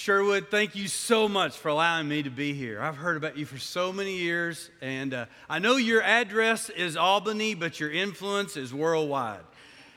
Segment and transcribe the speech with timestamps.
[0.00, 2.80] Sherwood, thank you so much for allowing me to be here.
[2.80, 6.96] I've heard about you for so many years, and uh, I know your address is
[6.96, 9.42] Albany, but your influence is worldwide.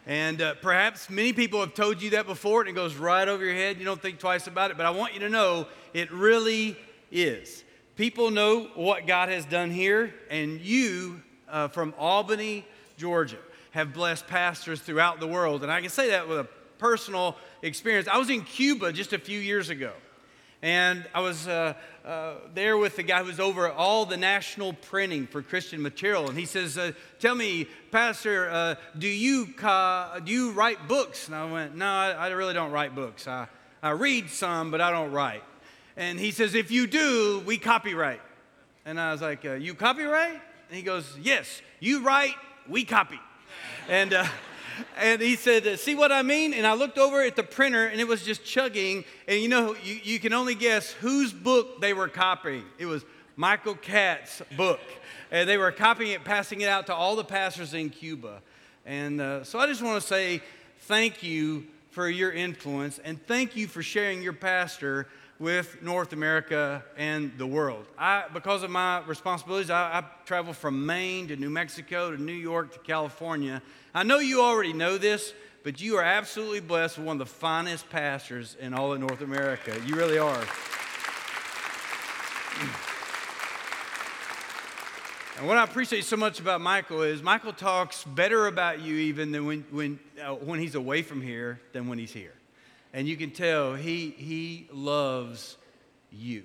[0.05, 3.45] And uh, perhaps many people have told you that before, and it goes right over
[3.45, 3.79] your head.
[3.79, 6.75] You don't think twice about it, but I want you to know it really
[7.09, 7.63] is.
[7.95, 12.65] People know what God has done here, and you uh, from Albany,
[12.97, 13.39] Georgia,
[13.71, 15.63] have blessed pastors throughout the world.
[15.63, 16.47] And I can say that with a
[16.83, 18.09] personal experience.
[18.09, 19.93] I was in Cuba just a few years ago,
[20.61, 24.73] and I was uh, uh, there with the guy who was over all the national
[24.73, 30.31] printing for Christian material, and he says, uh, "Tell me, Pastor, uh, do you do
[30.33, 33.29] you write books?" And I went, "No, I, I really don't write books.
[33.29, 33.47] I,
[33.81, 35.43] I read some, but I don't write."
[35.95, 38.19] And he says, "If you do, we copyright."
[38.85, 42.35] And I was like, uh, "You copyright?" And he goes, "Yes, you write,
[42.67, 43.21] we copy."
[43.87, 44.25] And uh,
[44.97, 46.53] and he said, See what I mean?
[46.53, 49.05] And I looked over at the printer and it was just chugging.
[49.27, 52.63] And you know, you, you can only guess whose book they were copying.
[52.77, 53.03] It was
[53.35, 54.81] Michael Catt's book.
[55.31, 58.41] And they were copying it, passing it out to all the pastors in Cuba.
[58.85, 60.41] And uh, so I just want to say
[60.81, 65.07] thank you for your influence and thank you for sharing your pastor
[65.43, 67.85] with North America and the world.
[67.97, 72.31] I, because of my responsibilities, I, I travel from Maine to New Mexico to New
[72.31, 73.61] York to California.
[73.93, 77.33] I know you already know this, but you are absolutely blessed with one of the
[77.33, 79.77] finest pastors in all of North America.
[79.85, 80.43] You really are.
[85.35, 89.31] And what I appreciate so much about Michael is Michael talks better about you even
[89.31, 92.33] than when, when, uh, when he's away from here than when he's here
[92.93, 95.57] and you can tell he, he loves
[96.11, 96.43] you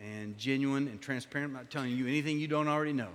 [0.00, 1.50] and genuine and transparent.
[1.50, 3.08] I'm not telling you anything you don't already know,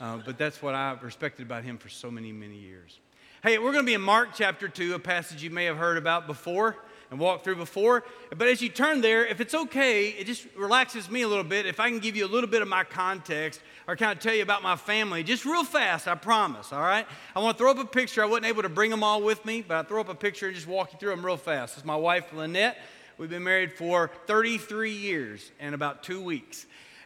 [0.00, 2.98] uh, but that's what I've respected about him for so many, many years.
[3.42, 5.98] Hey, we're going to be in Mark chapter 2, a passage you may have heard
[5.98, 6.76] about before
[7.12, 8.04] and walked through before.
[8.34, 11.66] But as you turn there, if it's okay, it just relaxes me a little bit
[11.66, 14.34] if I can give you a little bit of my context or kind of tell
[14.34, 17.06] you about my family, just real fast, I promise, all right?
[17.36, 18.22] I want to throw up a picture.
[18.22, 20.46] I wasn't able to bring them all with me, but I throw up a picture
[20.46, 21.76] and just walk you through them real fast.
[21.76, 22.78] It's my wife, Lynette.
[23.18, 26.64] We've been married for 33 years and about two weeks.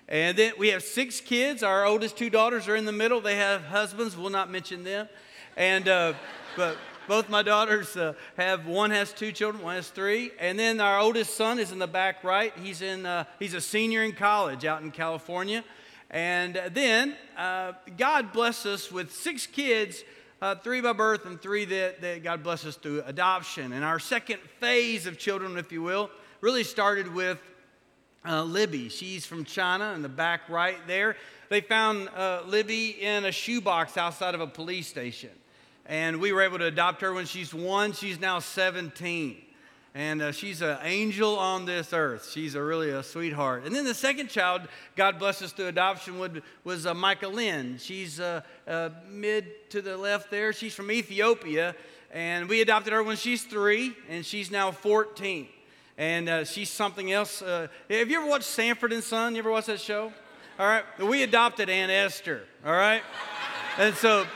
[0.08, 1.64] And then we have six kids.
[1.64, 3.20] Our oldest two daughters are in the middle.
[3.20, 4.16] They have husbands.
[4.16, 5.08] We'll not mention them.
[5.56, 6.12] And, uh,
[6.56, 10.80] but both my daughters uh, have one has two children, one has three, and then
[10.80, 12.52] our oldest son is in the back right.
[12.62, 15.64] He's in uh, he's a senior in college out in California,
[16.10, 20.02] and then uh, God bless us with six kids.
[20.42, 23.72] Uh, three by birth and three that, that God bless us through adoption.
[23.72, 26.10] And our second phase of children, if you will,
[26.42, 27.40] really started with
[28.28, 28.90] uh, Libby.
[28.90, 31.16] She's from China in the back right there.
[31.48, 35.30] They found uh, Libby in a shoebox outside of a police station
[35.86, 37.92] and we were able to adopt her when she's one.
[37.92, 39.36] She's now 17.
[39.94, 42.30] And uh, she's an angel on this earth.
[42.30, 43.64] She's a really a sweetheart.
[43.64, 44.62] And then the second child,
[44.94, 47.78] God bless us through adoption, would, was uh, Micah Lynn.
[47.78, 50.52] She's uh, uh, mid to the left there.
[50.52, 51.74] She's from Ethiopia.
[52.10, 55.48] And we adopted her when she's three, and she's now 14.
[55.96, 57.40] And uh, she's something else.
[57.40, 59.34] Uh, have you ever watched Sanford and Son?
[59.34, 60.12] You ever watch that show?
[60.58, 60.84] All right.
[60.98, 62.42] We adopted Aunt Esther.
[62.66, 63.02] All right.
[63.78, 64.26] And so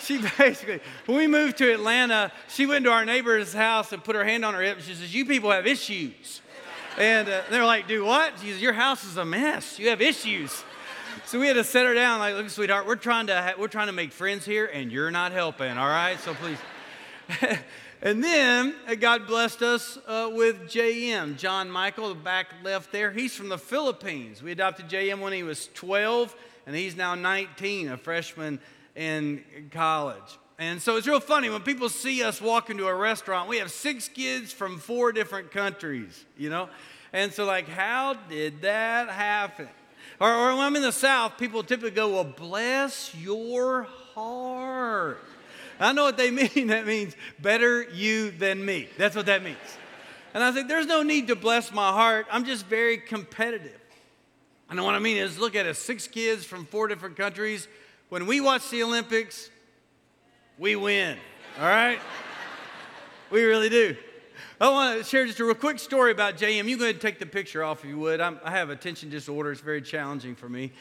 [0.00, 4.16] she basically, when we moved to Atlanta, she went to our neighbor's house and put
[4.16, 6.40] her hand on her hip and she says, You people have issues.
[6.98, 8.34] And uh, they're like, Do what?
[8.40, 9.78] She says, Your house is a mess.
[9.78, 10.64] You have issues.
[11.26, 13.68] So we had to set her down, like, Look, sweetheart, we're trying to, ha- we're
[13.68, 16.18] trying to make friends here and you're not helping, all right?
[16.20, 16.58] So please.
[18.02, 23.10] and then uh, God blessed us uh, with JM, John Michael, the back left there.
[23.10, 24.42] He's from the Philippines.
[24.42, 26.34] We adopted JM when he was 12,
[26.66, 28.60] and he's now 19, a freshman
[28.96, 30.38] in college.
[30.58, 33.70] And so it's real funny when people see us walk into a restaurant, we have
[33.70, 36.68] six kids from four different countries, you know?
[37.12, 39.68] And so, like, how did that happen?
[40.20, 43.84] Or, or when I'm in the South, people typically go, Well, bless your
[44.14, 45.24] heart.
[45.80, 46.68] I know what they mean.
[46.68, 48.88] That means better you than me.
[48.98, 49.56] That's what that means.
[50.34, 52.26] And I think there's no need to bless my heart.
[52.30, 53.80] I'm just very competitive.
[54.68, 57.66] And what I mean is, look at us six kids from four different countries
[58.10, 59.50] when we watch the Olympics,
[60.58, 61.16] we win,
[61.58, 62.00] all right?
[63.30, 63.96] we really do.
[64.60, 66.68] I want to share just a real quick story about JM.
[66.68, 68.20] You go ahead and take the picture off if you would.
[68.20, 70.72] I'm, i have attention disorder, it's very challenging for me.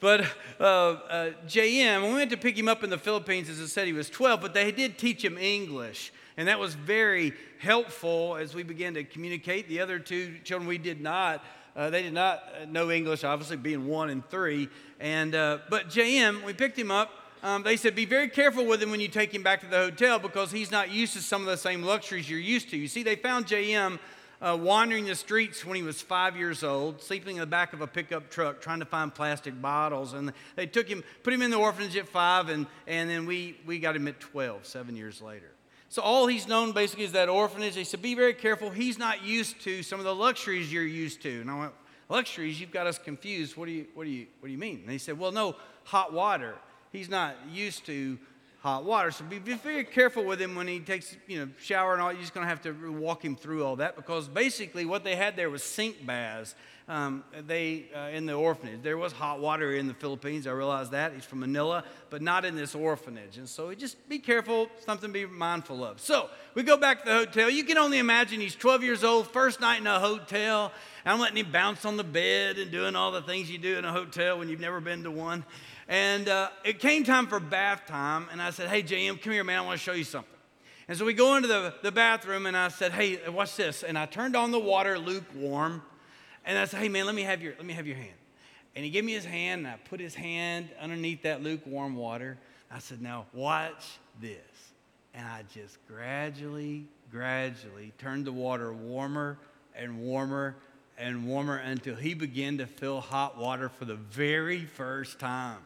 [0.00, 0.22] But
[0.58, 3.86] uh, uh, JM, we went to pick him up in the Philippines, as I said,
[3.86, 6.10] he was 12, but they did teach him English.
[6.38, 9.68] And that was very helpful as we began to communicate.
[9.68, 11.44] The other two children, we did not.
[11.76, 14.68] Uh, they did not know English, obviously, being one and three.
[15.00, 17.10] And, uh, but JM, we picked him up.
[17.42, 19.76] Um, they said, be very careful with him when you take him back to the
[19.76, 22.76] hotel because he's not used to some of the same luxuries you're used to.
[22.76, 24.00] You see, they found JM
[24.40, 27.80] uh, wandering the streets when he was five years old, sleeping in the back of
[27.80, 30.14] a pickup truck trying to find plastic bottles.
[30.14, 33.56] And they took him, put him in the orphanage at five, and, and then we,
[33.66, 35.50] we got him at 12, seven years later.
[35.90, 37.74] So all he's known basically is that orphanage.
[37.74, 38.70] They said, be very careful.
[38.70, 41.40] He's not used to some of the luxuries you're used to.
[41.40, 41.72] And I went,
[42.08, 42.60] luxuries?
[42.60, 43.56] You've got us confused.
[43.56, 44.80] What do you, what do you, what do you mean?
[44.82, 46.54] And he said, well, no, hot water.
[46.92, 48.18] He's not used to
[48.68, 49.10] hot water.
[49.10, 52.12] So be, be very careful with him when he takes, you know, shower and all.
[52.12, 55.16] You're just going to have to walk him through all that because basically what they
[55.16, 56.54] had there was sink baths.
[56.88, 58.80] Um, they uh, in the orphanage.
[58.82, 60.46] There was hot water in the Philippines.
[60.46, 63.36] I realize that he's from Manila, but not in this orphanage.
[63.36, 66.00] And so just be careful, something to be mindful of.
[66.00, 67.50] So we go back to the hotel.
[67.50, 70.72] You can only imagine he's 12 years old, first night in a hotel.
[71.04, 73.84] I'm letting him bounce on the bed and doing all the things you do in
[73.84, 75.44] a hotel when you've never been to one.
[75.88, 79.42] And uh, it came time for bath time, and I said, Hey, JM, come here,
[79.42, 80.30] man, I want to show you something.
[80.86, 83.82] And so we go into the, the bathroom, and I said, Hey, what's this?
[83.82, 85.82] And I turned on the water lukewarm,
[86.44, 88.12] and I said, Hey, man, let me have your, let me have your hand.
[88.76, 92.36] And he gave me his hand, and I put his hand underneath that lukewarm water.
[92.70, 94.36] I said, Now watch this.
[95.14, 99.38] And I just gradually, gradually turned the water warmer
[99.74, 100.56] and warmer
[100.98, 105.58] and warmer until he began to feel hot water for the very first time.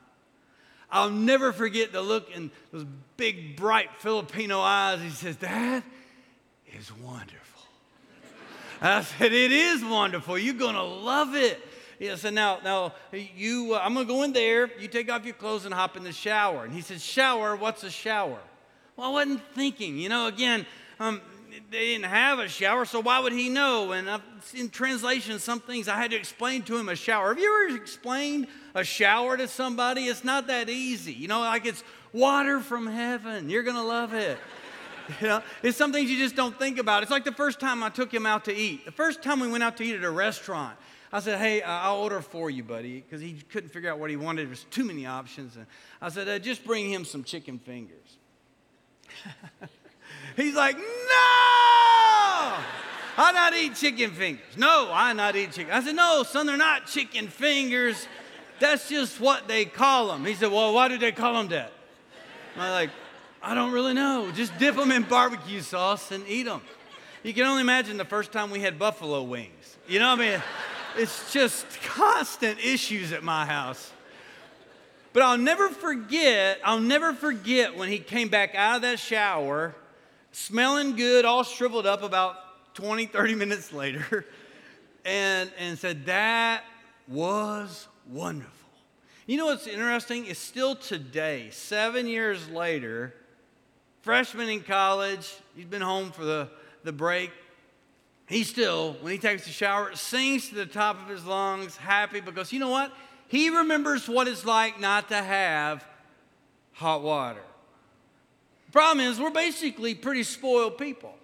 [0.93, 2.85] I'll never forget the look in those
[3.17, 5.01] big, bright Filipino eyes.
[5.01, 5.83] He says, That
[6.79, 7.63] is wonderful.
[8.83, 10.39] I said, It is wonderful.
[10.39, 11.59] You're going to love it.
[11.99, 14.71] He said, Now, now you, uh, I'm going to go in there.
[14.79, 16.65] You take off your clothes and hop in the shower.
[16.65, 17.57] And he said, Shower?
[17.57, 18.39] What's a shower?
[18.95, 19.97] Well, I wasn't thinking.
[19.97, 20.67] You know, again,
[21.01, 21.23] um,
[21.71, 23.93] they didn't have a shower, so why would he know?
[23.93, 24.09] And
[24.55, 27.29] in translation, some things I had to explain to him a shower.
[27.29, 30.03] Have you ever explained a shower to somebody?
[30.07, 31.13] It's not that easy.
[31.13, 33.51] You know, like it's water from heaven.
[33.51, 34.39] You're going to love it.
[35.21, 37.03] You know, it's some things you just don't think about.
[37.03, 38.85] It's like the first time I took him out to eat.
[38.85, 40.79] The first time we went out to eat at a restaurant,
[41.13, 44.11] I said, Hey, uh, I'll order for you, buddy, because he couldn't figure out what
[44.11, 44.47] he wanted.
[44.47, 45.57] There's too many options.
[45.57, 45.67] And
[46.01, 48.17] I said, uh, Just bring him some chicken fingers.
[50.37, 50.85] He's like, no,
[53.17, 54.45] I not eat chicken fingers.
[54.57, 55.73] No, I not eat chicken.
[55.73, 58.07] I said, no, son, they're not chicken fingers.
[58.61, 60.25] That's just what they call them.
[60.25, 61.73] He said, well, why do they call them that?
[62.57, 62.91] I'm like,
[63.43, 64.31] I don't really know.
[64.33, 66.63] Just dip them in barbecue sauce and eat them.
[67.23, 69.77] You can only imagine the first time we had buffalo wings.
[69.89, 70.43] You know what I mean?
[70.97, 73.93] It's just constant issues at my house.
[75.13, 79.75] But I'll never forget, I'll never forget when he came back out of that shower
[80.33, 82.37] smelling good, all shriveled up about
[82.75, 84.27] 20, 30 minutes later,
[85.05, 86.65] and, and said, That
[87.07, 88.51] was wonderful.
[89.27, 90.27] You know what's interesting?
[90.27, 93.15] It's still today, seven years later,
[94.01, 96.49] freshman in college, he's been home for the,
[96.83, 97.31] the break.
[98.27, 102.21] He still, when he takes a shower, sings to the top of his lungs, happy
[102.21, 102.93] because you know what?
[103.29, 105.87] He remembers what it's like not to have
[106.73, 107.43] hot water.
[108.73, 111.15] Problem is, we're basically pretty spoiled people.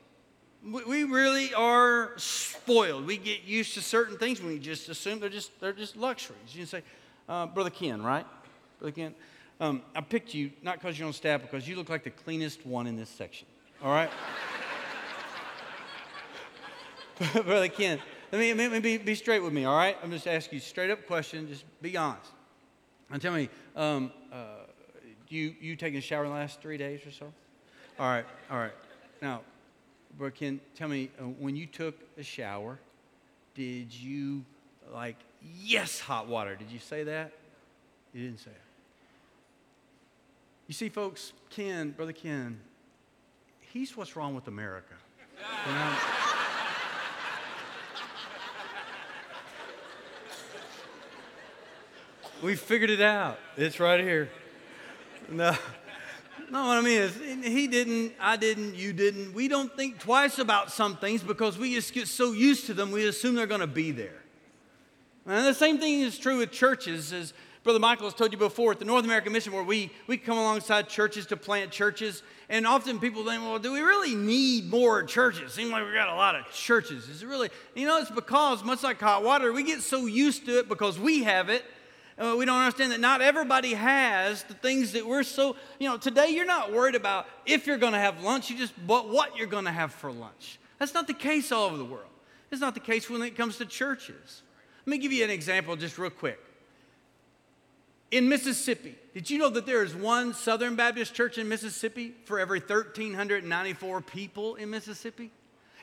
[0.63, 3.07] We really are spoiled.
[3.07, 4.43] We get used to certain things.
[4.43, 6.55] We just assume they're just they're just luxuries.
[6.55, 6.83] You say,
[7.27, 8.27] uh, Brother Ken, right?
[8.79, 9.15] Brother Ken,
[9.61, 12.67] um, I picked you not because you're on staff, because you look like the cleanest
[12.67, 13.47] one in this section.
[13.83, 14.11] All right,
[17.33, 17.99] Brother Ken.
[18.31, 19.65] Let me, let me be, be, straight with me.
[19.65, 21.49] All right, I'm just asking you straight up question.
[21.49, 22.31] Just be honest.
[23.11, 24.37] And tell me, um, uh,
[25.31, 27.33] you, you taken a shower in the last three days or so?
[27.99, 28.73] All right, all right.
[29.21, 29.43] Now,
[30.17, 32.79] Brother Ken, tell me, uh, when you took a shower,
[33.55, 34.45] did you
[34.93, 35.17] like,
[35.63, 36.55] yes, hot water?
[36.57, 37.33] Did you say that?
[38.15, 38.63] You didn't say it.
[40.67, 42.61] You see, folks, Ken, Brother Ken,
[43.73, 44.95] he's what's wrong with America.
[52.41, 53.37] We figured it out.
[53.57, 54.31] It's right here.
[55.31, 55.55] No.
[56.51, 59.35] No, what I mean is, he didn't, I didn't, you didn't.
[59.35, 62.91] We don't think twice about some things because we just get so used to them,
[62.91, 64.23] we assume they're going to be there.
[65.27, 68.73] And the same thing is true with churches, as Brother Michael has told you before,
[68.73, 72.23] at the North American Mission, where we, we come alongside churches to plant churches.
[72.49, 75.53] And often people think, well, do we really need more churches?
[75.53, 77.11] Seems like we've got a lot of churches.
[77.11, 77.51] Is it really?
[77.75, 80.99] You know, it's because, much like hot water, we get so used to it because
[80.99, 81.63] we have it
[82.19, 85.97] uh, we don't understand that not everybody has the things that we're so, you know,
[85.97, 89.37] today you're not worried about if you're going to have lunch, you just, but what
[89.37, 90.59] you're going to have for lunch.
[90.79, 92.11] That's not the case all over the world.
[92.51, 94.43] It's not the case when it comes to churches.
[94.87, 96.41] Let me give you an example just real quick.
[98.11, 102.41] In Mississippi, did you know that there is one Southern Baptist church in Mississippi for
[102.41, 105.31] every 1,394 people in Mississippi?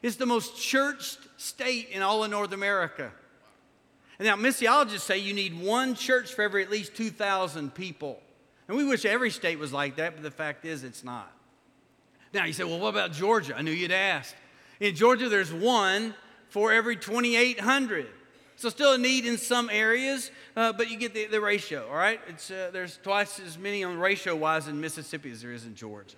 [0.01, 3.11] It's the most churched state in all of North America.
[4.19, 8.22] And now, missiologists say you need one church for every at least 2,000 people.
[8.67, 11.31] And we wish every state was like that, but the fact is it's not.
[12.34, 13.55] Now, you say, well, what about Georgia?
[13.57, 14.36] I knew you'd ask.
[14.79, 16.13] In Georgia, there's one
[16.50, 18.07] for every 2,800.
[18.57, 21.95] So, still a need in some areas, uh, but you get the, the ratio, all
[21.95, 22.22] right?
[22.29, 25.75] It's, uh, there's twice as many on ratio wise in Mississippi as there is in
[25.75, 26.15] Georgia.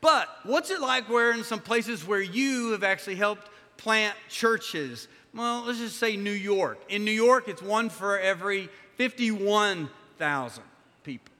[0.00, 5.08] But what's it like where in some places where you have actually helped plant churches?
[5.34, 6.78] Well, let's just say New York.
[6.88, 10.62] In New York, it's one for every 51,000
[11.02, 11.32] people.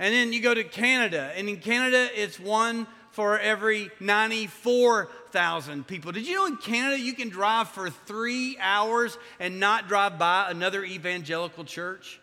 [0.00, 6.12] And then you go to Canada, and in Canada, it's one for every 94,000 people.
[6.12, 10.50] Did you know in Canada you can drive for three hours and not drive by
[10.50, 12.20] another evangelical church?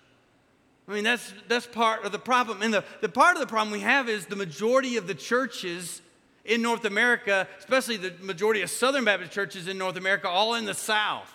[0.87, 2.61] I mean, that's, that's part of the problem.
[2.61, 6.02] And the, the part of the problem we have is the majority of the churches
[6.45, 10.65] in North America, especially the majority of Southern Baptist churches in North America, all in
[10.65, 11.29] the South.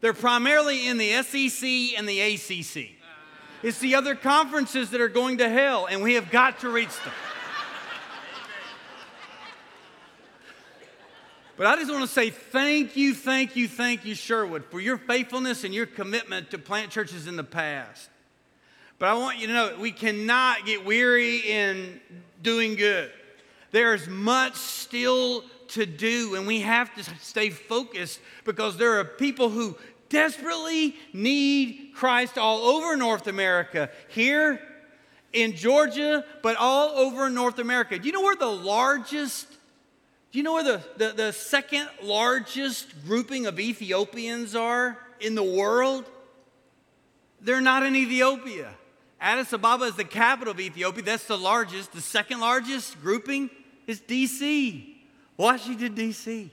[0.00, 2.90] They're primarily in the SEC and the ACC.
[3.62, 6.96] It's the other conferences that are going to hell, and we have got to reach
[7.04, 7.12] them.
[11.56, 14.96] But I just want to say thank you, thank you, thank you, Sherwood, for your
[14.96, 18.08] faithfulness and your commitment to plant churches in the past.
[18.98, 22.00] But I want you to know we cannot get weary in
[22.42, 23.12] doing good.
[23.72, 29.48] There's much still to do, and we have to stay focused because there are people
[29.48, 29.76] who
[30.10, 34.60] desperately need Christ all over North America, here
[35.32, 37.98] in Georgia, but all over North America.
[37.98, 39.48] Do you know where the largest
[40.30, 45.42] do you know where the, the, the, second largest grouping of Ethiopians are in the
[45.42, 46.06] world?
[47.42, 48.72] They're not in Ethiopia.
[49.20, 51.02] Addis Ababa is the capital of Ethiopia.
[51.02, 51.92] That's the largest.
[51.92, 53.50] The second largest grouping
[53.86, 54.94] is DC,
[55.36, 56.50] Washington, D.C.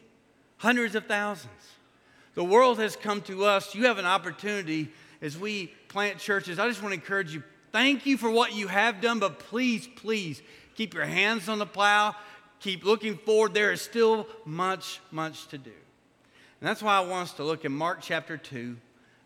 [0.57, 1.53] Hundreds of thousands.
[2.36, 3.75] The world has come to us.
[3.75, 6.59] You have an opportunity as we plant churches.
[6.59, 9.88] I just want to encourage you thank you for what you have done, but please,
[9.95, 10.41] please
[10.75, 12.15] keep your hands on the plow
[12.59, 13.53] keep looking forward.
[13.53, 15.71] There is still much, much to do.
[16.62, 18.75] And that's why I want us to look in Mark chapter 2,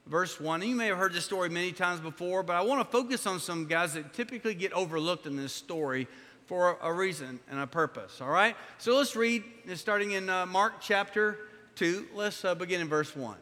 [0.07, 0.61] verse 1.
[0.61, 3.25] And you may have heard this story many times before, but I want to focus
[3.25, 6.07] on some guys that typically get overlooked in this story
[6.45, 8.21] for a reason and a purpose.
[8.21, 8.55] All right?
[8.77, 9.43] So let's read,
[9.75, 11.37] starting in uh, Mark chapter
[11.75, 12.07] 2.
[12.13, 13.35] Let's uh, begin in verse 1.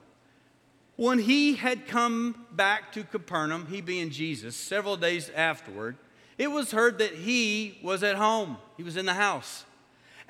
[0.96, 5.98] When he had come back to Capernaum, he being Jesus, several days afterward,
[6.38, 8.58] it was heard that he was at home.
[8.78, 9.66] He was in the house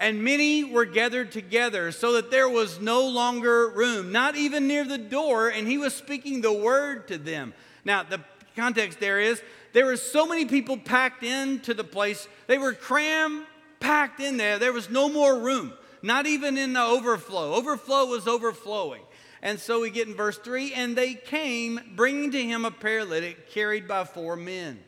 [0.01, 4.83] and many were gathered together so that there was no longer room, not even near
[4.83, 7.53] the door, and he was speaking the word to them.
[7.85, 8.19] Now, the
[8.55, 9.41] context there is
[9.73, 13.45] there were so many people packed into the place, they were cram
[13.79, 14.59] packed in there.
[14.59, 17.55] There was no more room, not even in the overflow.
[17.55, 19.01] Overflow was overflowing.
[19.41, 23.49] And so we get in verse 3 and they came, bringing to him a paralytic
[23.49, 24.79] carried by four men.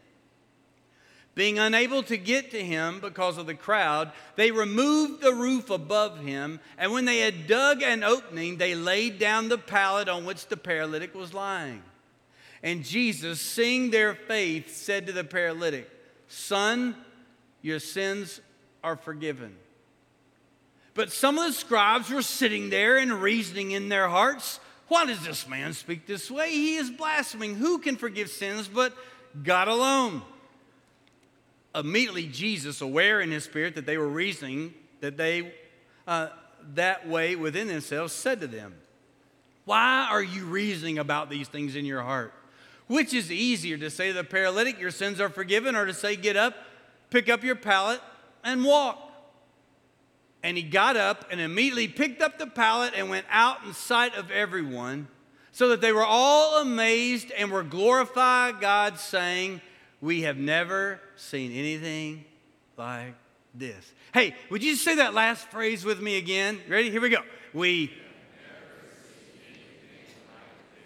[1.36, 6.20] Being unable to get to him because of the crowd, they removed the roof above
[6.20, 10.46] him, and when they had dug an opening, they laid down the pallet on which
[10.46, 11.82] the paralytic was lying.
[12.64, 15.90] And Jesus, seeing their faith, said to the paralytic,
[16.28, 16.96] Son,
[17.62, 18.42] your sins
[18.84, 19.56] are forgiven.
[20.94, 25.24] But some of the scribes were sitting there and reasoning in their hearts, Why does
[25.26, 26.52] this man speak this way?
[26.52, 27.56] He is blaspheming.
[27.56, 28.96] Who can forgive sins but
[29.44, 30.22] God alone?
[31.76, 35.54] immediately Jesus, aware in his spirit that they were reasoning that they
[36.08, 36.30] uh,
[36.76, 38.76] that way within themselves, said to them,
[39.66, 42.34] Why are you reasoning about these things in your heart?
[42.94, 46.16] Which is easier to say to the paralytic, Your sins are forgiven, or to say,
[46.16, 46.54] Get up,
[47.10, 48.00] pick up your pallet,
[48.44, 49.12] and walk?
[50.44, 54.14] And he got up and immediately picked up the pallet and went out in sight
[54.16, 55.08] of everyone,
[55.52, 59.62] so that they were all amazed and were glorifying God, saying,
[60.00, 62.26] we have never seen anything
[62.78, 63.16] like
[63.56, 63.92] this.
[64.14, 66.60] Hey, would you say that last phrase with me again?
[66.70, 66.92] Ready?
[66.92, 67.24] Here we go.
[67.56, 67.92] We.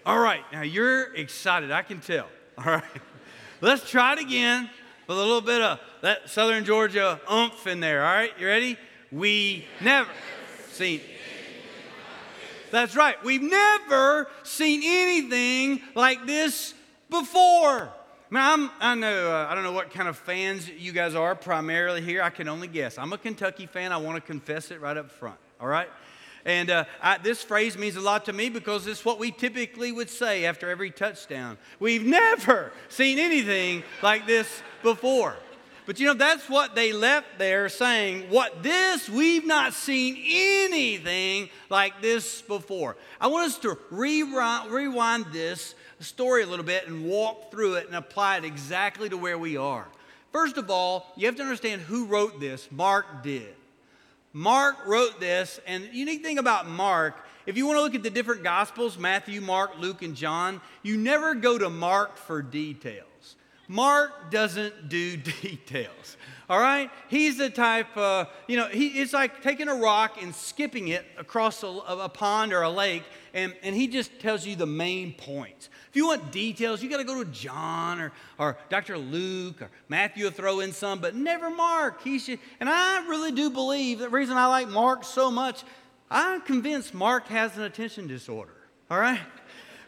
[0.07, 2.27] All right, now you're excited, I can tell.
[2.57, 2.83] All right,
[3.59, 4.69] let's try it again
[5.05, 8.05] with a little bit of that Southern Georgia umph in there.
[8.05, 8.77] All right, you ready?
[9.11, 10.09] We never
[10.71, 11.01] seen.
[12.71, 16.73] That's right, we've never seen anything like this
[17.09, 17.89] before.
[18.31, 22.01] I'm, I know, uh, I don't know what kind of fans you guys are primarily
[22.01, 22.21] here.
[22.21, 22.97] I can only guess.
[22.97, 23.91] I'm a Kentucky fan.
[23.91, 25.89] I want to confess it right up front, all right?
[26.47, 29.91] And uh, I, this phrase means a lot to me because it's what we typically
[29.91, 31.57] would say after every touchdown.
[31.77, 35.35] We've never seen anything like this before.
[35.85, 41.49] But you know, that's what they left there saying, What this, we've not seen anything
[41.69, 42.95] like this before.
[43.19, 47.87] I want us to rewind, rewind this story a little bit and walk through it
[47.87, 49.85] and apply it exactly to where we are.
[50.31, 52.69] First of all, you have to understand who wrote this.
[52.71, 53.56] Mark did.
[54.37, 58.03] Mark wrote this, and the unique thing about Mark, if you want to look at
[58.03, 63.35] the different Gospels Matthew, Mark, Luke, and John you never go to Mark for details.
[63.67, 66.17] Mark doesn't do details.
[66.51, 66.91] All right?
[67.07, 71.03] He's the type, uh, you know, he, it's like taking a rock and skipping it
[71.17, 73.05] across a, a, pond or a lake,
[73.37, 75.69] and, and he just tells you the main points.
[75.89, 78.97] If you want details, you got to go to John or, or Dr.
[78.97, 82.01] Luke or Matthew will throw in some, but never Mark.
[82.01, 85.63] He should, and I really do believe the reason I like Mark so much,
[86.09, 88.55] I'm convinced Mark has an attention disorder.
[88.89, 89.19] All right?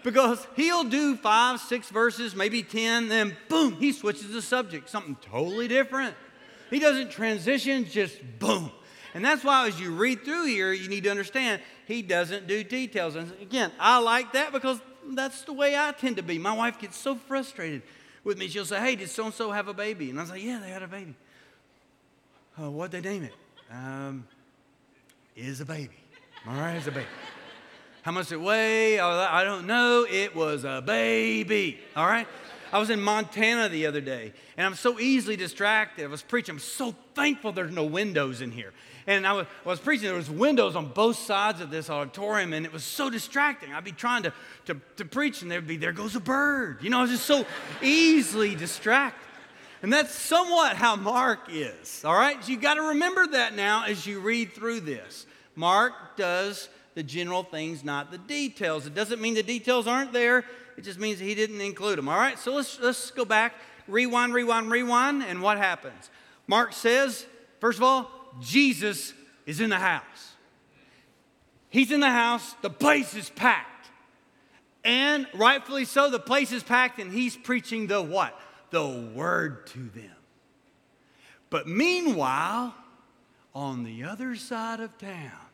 [0.03, 5.17] because he'll do five, six verses, maybe 10, then boom, he switches the subject, something
[5.21, 6.15] totally different.
[6.69, 8.71] He doesn't transition, just boom.
[9.13, 12.63] And that's why as you read through here, you need to understand he doesn't do
[12.63, 13.15] details.
[13.15, 14.79] And again, I like that because
[15.11, 16.37] that's the way I tend to be.
[16.37, 17.81] My wife gets so frustrated
[18.23, 18.47] with me.
[18.47, 20.09] She'll say, Hey, did so and so have a baby?
[20.09, 21.15] And I say, Yeah, they had a baby.
[22.57, 23.33] Oh, what'd they name it?
[23.71, 24.27] Um,
[25.35, 25.95] is a baby.
[26.47, 27.05] Is a baby.
[28.01, 28.99] How much it weigh?
[28.99, 30.05] Oh, I don't know.
[30.09, 31.79] It was a baby.
[31.95, 32.27] All right?
[32.71, 36.03] I was in Montana the other day, and I'm so easily distracted.
[36.03, 36.55] I was preaching.
[36.55, 38.73] I'm so thankful there's no windows in here.
[39.07, 40.07] And I was, I was preaching.
[40.07, 43.73] There was windows on both sides of this auditorium, and it was so distracting.
[43.73, 44.33] I'd be trying to,
[44.65, 46.83] to, to preach, and there'd be, there goes a bird.
[46.83, 47.45] You know, I was just so
[47.81, 49.25] easily distracted.
[49.81, 52.43] And that's somewhat how Mark is, all right?
[52.43, 55.25] So you got to remember that now as you read through this.
[55.55, 58.85] Mark does the general things, not the details.
[58.85, 60.43] It doesn't mean the details aren't there,
[60.79, 62.07] it just means he didn't include them.
[62.07, 63.53] All right, so let's, let's go back,
[63.85, 66.09] rewind, rewind, rewind, and what happens?
[66.47, 67.25] Mark says,
[67.59, 68.09] first of all,
[68.39, 69.13] Jesus
[69.45, 70.35] is in the house.
[71.67, 73.89] He's in the house, the place is packed.
[74.85, 78.39] And rightfully so, the place is packed, and he's preaching the what?
[78.69, 80.15] The word to them.
[81.49, 82.73] But meanwhile,
[83.53, 85.48] on the other side of town,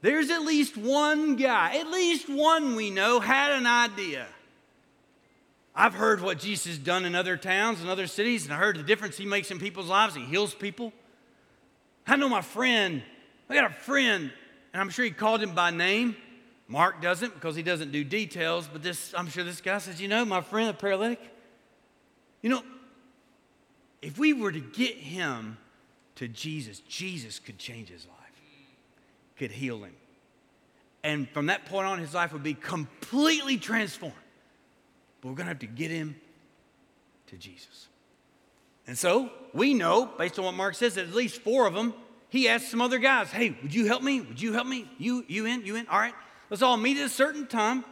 [0.00, 4.26] there's at least one guy, at least one we know, had an idea.
[5.74, 8.82] I've heard what Jesus done in other towns and other cities, and I heard the
[8.82, 10.14] difference he makes in people's lives.
[10.14, 10.92] He heals people.
[12.06, 13.02] I know my friend,
[13.48, 14.32] I got a friend,
[14.72, 16.16] and I'm sure he called him by name.
[16.68, 20.08] Mark doesn't because he doesn't do details, but this, I'm sure this guy says, You
[20.08, 21.20] know, my friend, the paralytic,
[22.42, 22.62] you know,
[24.00, 25.58] if we were to get him
[26.16, 28.17] to Jesus, Jesus could change his life
[29.38, 29.94] could heal him.
[31.02, 34.14] And from that point on, his life would be completely transformed.
[35.20, 36.16] But we're going to have to get him
[37.28, 37.88] to Jesus.
[38.86, 41.94] And so we know, based on what Mark says, that at least four of them,
[42.30, 44.20] he asked some other guys, hey, would you help me?
[44.20, 44.90] Would you help me?
[44.98, 45.64] You, you in?
[45.64, 45.86] You in?
[45.88, 46.14] All right.
[46.50, 47.84] Let's all meet at a certain time.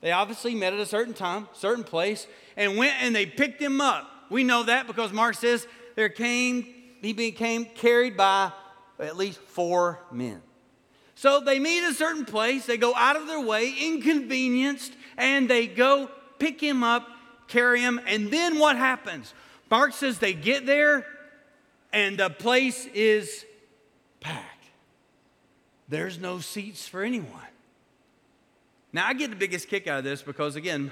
[0.00, 2.26] They obviously met at a certain time, certain place,
[2.56, 4.10] and went and they picked him up.
[4.30, 6.66] We know that because Mark says there came,
[7.02, 8.52] he became carried by
[8.98, 10.40] at least four men.
[11.20, 15.66] So they meet a certain place, they go out of their way, inconvenienced, and they
[15.66, 17.06] go pick him up,
[17.46, 19.34] carry him, and then what happens?
[19.70, 21.04] Mark says they get there
[21.92, 23.44] and the place is
[24.20, 24.64] packed.
[25.90, 27.28] There's no seats for anyone.
[28.90, 30.90] Now, I get the biggest kick out of this because, again,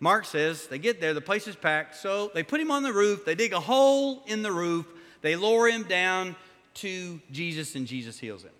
[0.00, 2.92] Mark says they get there, the place is packed, so they put him on the
[2.92, 4.86] roof, they dig a hole in the roof,
[5.20, 6.34] they lower him down
[6.74, 8.50] to Jesus, and Jesus heals him.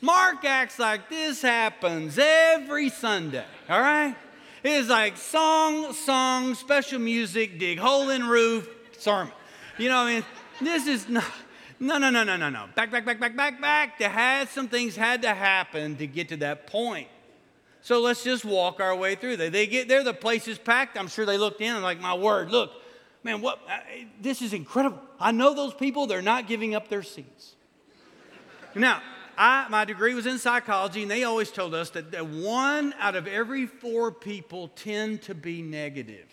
[0.00, 4.14] Mark acts like this happens every Sunday, all right?
[4.62, 9.32] It's like song, song, special music, dig hole in roof, sermon.
[9.78, 10.24] You know, what I mean,
[10.60, 11.24] this is not,
[11.78, 12.66] no, no, no, no, no, no.
[12.74, 13.98] Back, back, back, back, back, back.
[13.98, 17.08] There had some things had to happen to get to that point.
[17.82, 19.50] So let's just walk our way through there.
[19.50, 20.98] They get there, the place is packed.
[20.98, 22.72] I'm sure they looked in and like, my word, look,
[23.22, 23.60] man, what?
[23.70, 23.78] Uh,
[24.20, 25.00] this is incredible.
[25.20, 26.06] I know those people.
[26.06, 27.54] They're not giving up their seats.
[28.74, 29.00] Now,
[29.36, 33.16] I, my degree was in psychology, and they always told us that, that one out
[33.16, 36.26] of every four people tend to be negative.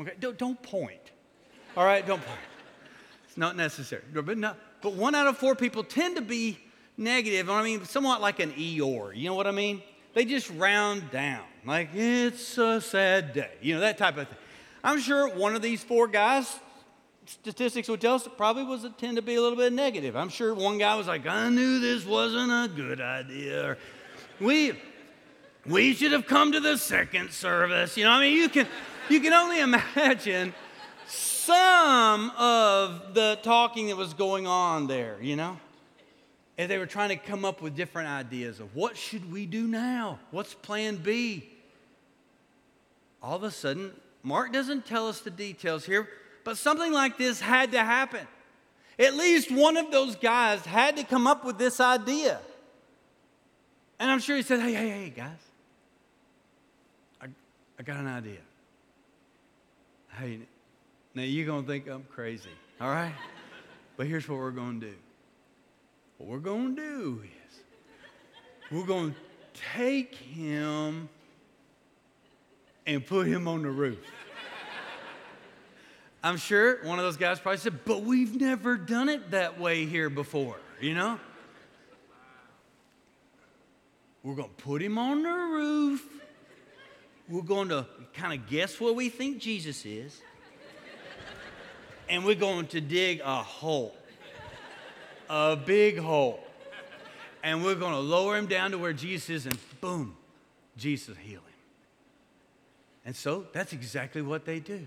[0.00, 1.12] Okay, don't, don't point.
[1.76, 2.38] All right, don't point.
[3.26, 4.02] It's not necessary.
[4.12, 6.58] But, no, but one out of four people tend to be
[6.96, 7.50] negative.
[7.50, 9.16] I mean, somewhat like an Eeyore.
[9.16, 9.82] You know what I mean?
[10.12, 11.42] They just round down.
[11.66, 13.50] Like, it's a sad day.
[13.60, 14.38] You know, that type of thing.
[14.84, 16.60] I'm sure one of these four guys
[17.26, 20.16] statistics would tell us probably was tend to be a little bit negative.
[20.16, 23.76] I'm sure one guy was like, I knew this wasn't a good idea.
[24.40, 24.72] We,
[25.66, 27.96] we should have come to the second service.
[27.96, 28.66] You know, I mean, you can,
[29.08, 29.60] you can only
[29.94, 30.54] imagine
[31.06, 35.58] some of the talking that was going on there, you know?
[36.56, 39.66] And they were trying to come up with different ideas of what should we do
[39.66, 40.20] now?
[40.30, 41.50] What's plan B?
[43.22, 46.08] All of a sudden, Mark doesn't tell us the details here,
[46.44, 48.26] but something like this had to happen.
[48.98, 52.40] At least one of those guys had to come up with this idea.
[53.98, 55.30] And I'm sure he said, Hey, hey, hey, guys,
[57.20, 57.26] I,
[57.78, 58.40] I got an idea.
[60.18, 60.40] Hey,
[61.14, 63.14] now you're going to think I'm crazy, all right?
[63.96, 64.94] but here's what we're going to do.
[66.18, 67.58] What we're going to do is
[68.70, 69.16] we're going to
[69.76, 71.08] take him
[72.86, 73.98] and put him on the roof.
[76.24, 79.84] I'm sure one of those guys probably said, but we've never done it that way
[79.84, 81.20] here before, you know?
[84.22, 86.02] We're going to put him on the roof.
[87.28, 90.18] We're going to kind of guess where we think Jesus is.
[92.08, 93.94] And we're going to dig a hole,
[95.28, 96.40] a big hole.
[97.42, 100.16] And we're going to lower him down to where Jesus is, and boom,
[100.78, 101.58] Jesus heal him.
[103.04, 104.86] And so that's exactly what they do.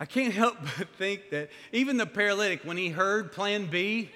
[0.00, 4.10] I can't help but think that even the paralytic, when he heard plan B,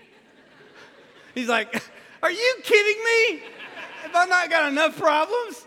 [1.35, 1.83] he's like,
[2.23, 3.43] Are you kidding me?
[4.03, 5.67] Have I not got enough problems?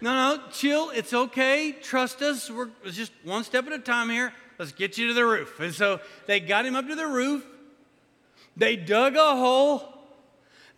[0.00, 0.90] No, no, chill.
[0.90, 1.72] It's okay.
[1.72, 2.48] Trust us.
[2.48, 4.32] We're just one step at a time here.
[4.56, 5.58] Let's get you to the roof.
[5.58, 7.44] And so they got him up to the roof.
[8.56, 9.82] They dug a hole.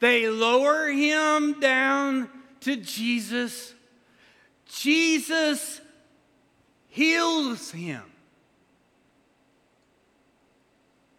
[0.01, 3.75] They lower him down to Jesus.
[4.67, 5.83] Jesus
[6.89, 8.03] heals him.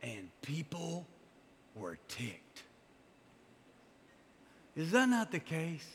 [0.03, 1.07] and people
[1.75, 2.63] were ticked.
[4.75, 5.85] Is that not the case?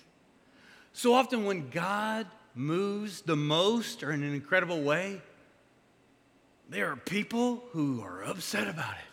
[0.92, 5.20] So often, when God moves the most or in an incredible way,
[6.68, 9.04] there are people who are upset about it.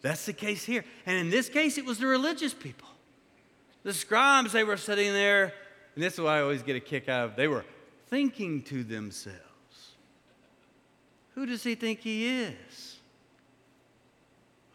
[0.00, 0.84] That's the case here.
[1.06, 2.88] And in this case, it was the religious people.
[3.82, 5.52] The scribes, they were sitting there,
[5.94, 7.36] and this is why I always get a kick out of.
[7.36, 7.64] They were
[8.08, 9.38] thinking to themselves,
[11.34, 12.97] Who does he think he is?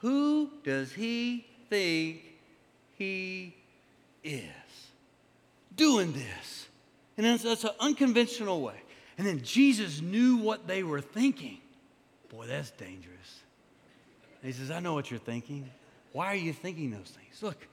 [0.03, 2.21] Who does he think
[2.97, 3.55] he
[4.21, 4.43] is?
[5.77, 6.67] Doing this.
[7.17, 8.75] And that's, that's an unconventional way.
[9.17, 11.59] And then Jesus knew what they were thinking.
[12.27, 13.39] Boy, that's dangerous.
[14.41, 15.69] And he says, I know what you're thinking.
[16.11, 17.41] Why are you thinking those things?
[17.41, 17.65] Look,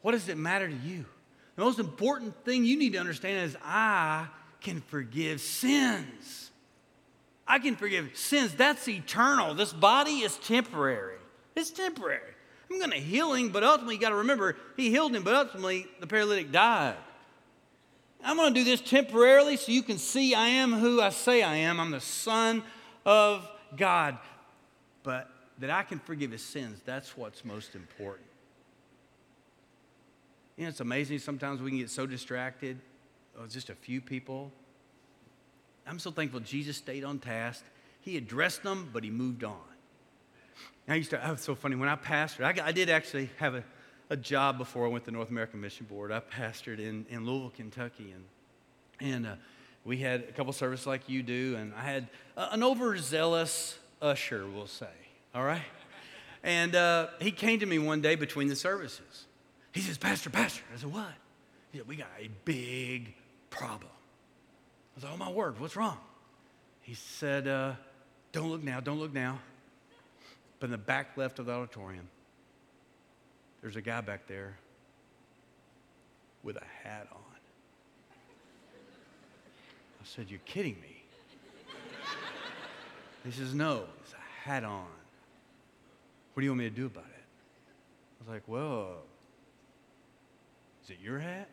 [0.00, 1.04] what does it matter to you?
[1.56, 4.28] The most important thing you need to understand is I
[4.62, 6.50] can forgive sins.
[7.46, 8.54] I can forgive sins.
[8.54, 9.52] That's eternal.
[9.52, 11.17] This body is temporary.
[11.58, 12.20] It's temporary.
[12.70, 15.34] I'm going to heal him, but ultimately, you got to remember, he healed him, but
[15.34, 16.94] ultimately, the paralytic died.
[18.22, 21.42] I'm going to do this temporarily so you can see I am who I say
[21.42, 21.80] I am.
[21.80, 22.62] I'm the Son
[23.04, 24.18] of God.
[25.02, 28.28] But that I can forgive his sins, that's what's most important.
[30.56, 32.78] You know, it's amazing sometimes we can get so distracted.
[33.36, 34.52] Oh, just a few people.
[35.86, 37.64] I'm so thankful Jesus stayed on task.
[38.00, 39.67] He addressed them, but he moved on.
[40.88, 41.76] I used to, oh, was so funny.
[41.76, 43.64] When I pastored, I, I did actually have a,
[44.10, 46.10] a job before I went to the North American Mission Board.
[46.10, 48.24] I pastored in, in Louisville, Kentucky, and,
[49.00, 49.34] and uh,
[49.84, 54.46] we had a couple services like you do, and I had uh, an overzealous usher,
[54.46, 54.86] we'll say,
[55.34, 55.62] all right?
[56.42, 59.26] And uh, he came to me one day between the services.
[59.72, 60.62] He says, Pastor, Pastor.
[60.74, 61.12] I said, what?
[61.72, 63.14] He said, we got a big
[63.50, 63.90] problem.
[64.96, 65.98] I said, oh, my word, what's wrong?
[66.80, 67.72] He said, uh,
[68.32, 69.40] don't look now, don't look now.
[70.60, 72.08] But in the back left of the auditorium,
[73.60, 74.56] there's a guy back there
[76.42, 77.18] with a hat on.
[80.00, 81.02] I said, You're kidding me.
[83.24, 84.86] He says, No, it's a hat on.
[86.34, 87.24] What do you want me to do about it?
[88.20, 89.02] I was like, Well,
[90.84, 91.48] is it your hat?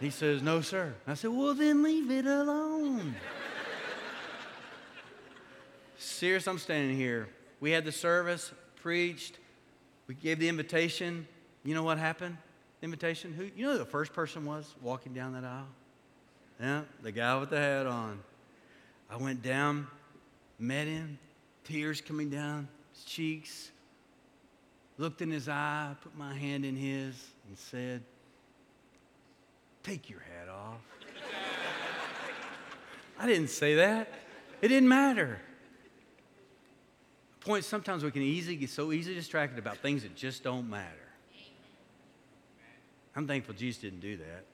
[0.00, 0.94] he says, No, sir.
[1.06, 3.14] I said, Well, then leave it alone
[6.18, 7.28] serious, I'm standing here.
[7.60, 9.38] We had the service, preached,
[10.08, 11.28] we gave the invitation.
[11.64, 12.36] You know what happened?
[12.82, 13.32] invitation?
[13.32, 13.50] Who?
[13.56, 15.66] You know who the first person was walking down that aisle?
[16.60, 18.20] Yeah, the guy with the hat on.
[19.10, 19.86] I went down,
[20.58, 21.18] met him,
[21.64, 23.70] tears coming down his cheeks,
[24.96, 27.14] looked in his eye, put my hand in his,
[27.48, 28.02] and said,
[29.82, 30.80] Take your hat off.
[33.18, 34.12] I didn't say that.
[34.60, 35.40] It didn't matter
[37.40, 41.08] point sometimes we can easily get so easily distracted about things that just don't matter.
[43.16, 44.44] I'm thankful Jesus didn't do that.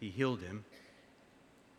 [0.00, 0.64] He healed him.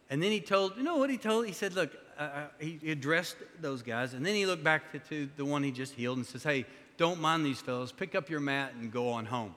[0.09, 1.45] And then he told, you know what he told?
[1.45, 5.29] He said, look, uh, he addressed those guys, and then he looked back to, to
[5.35, 6.65] the one he just healed and says, hey,
[6.97, 7.91] don't mind these fellows.
[7.91, 9.55] Pick up your mat and go on home.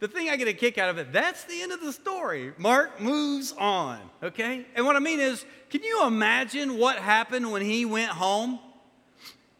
[0.00, 2.52] The thing I get a kick out of it, that's the end of the story.
[2.58, 4.66] Mark moves on, okay?
[4.74, 8.58] And what I mean is, can you imagine what happened when he went home?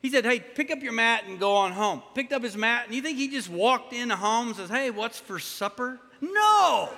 [0.04, 2.02] He said, Hey, pick up your mat and go on home.
[2.14, 4.90] Picked up his mat, and you think he just walked into home and says, Hey,
[4.90, 5.98] what's for supper?
[6.20, 6.90] No!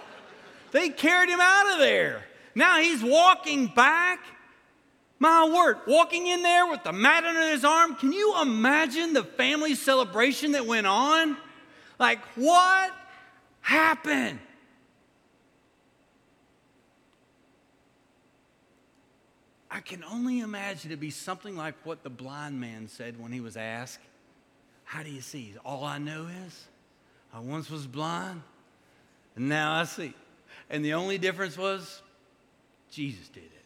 [0.73, 2.25] They carried him out of there.
[2.57, 4.19] Now he's walking back.
[5.21, 7.95] My word, walking in there with the mat under his arm.
[7.95, 11.37] Can you imagine the family celebration that went on?
[12.01, 12.93] Like, what
[13.61, 14.41] happened?
[19.71, 23.41] I can only imagine it be something like what the blind man said when he
[23.41, 23.99] was asked,
[24.85, 25.55] How do you see?
[25.65, 26.67] All I know is
[27.33, 28.43] I once was blind
[29.35, 30.15] and now I see.
[30.71, 32.03] And the only difference was
[32.91, 33.65] Jesus did it.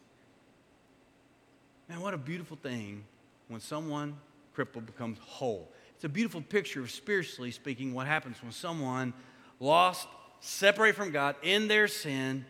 [1.87, 3.03] Man, what a beautiful thing
[3.47, 4.17] when someone
[4.53, 5.69] crippled becomes whole.
[5.95, 9.13] It's a beautiful picture of spiritually speaking what happens when someone
[9.59, 10.07] lost,
[10.39, 12.45] separated from God in their sin,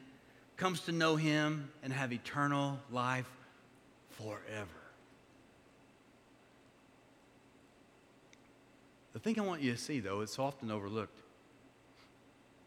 [0.58, 3.30] comes to know Him and have eternal life
[4.22, 4.68] forever.
[9.14, 11.18] The thing I want you to see, though, it's often overlooked,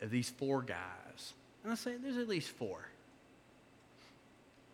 [0.03, 1.33] are these four guys.
[1.63, 2.87] And I say there's at least four.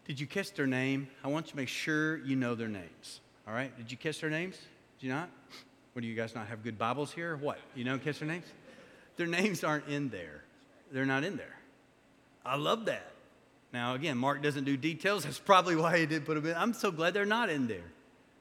[0.07, 1.09] Did you catch their name?
[1.23, 3.21] I want you to make sure you know their names.
[3.47, 3.77] All right?
[3.77, 4.57] Did you catch their names?
[4.99, 5.29] Did you not?
[5.93, 7.37] What do you guys not have good Bibles here?
[7.37, 7.59] What?
[7.77, 8.47] You don't catch their names?
[9.17, 10.43] Their names aren't in there.
[10.91, 11.57] They're not in there.
[12.45, 13.13] I love that.
[13.73, 15.25] Now, again, Mark doesn't do details.
[15.25, 16.57] That's probably why he didn't put them in.
[16.57, 17.85] I'm so glad they're not in there.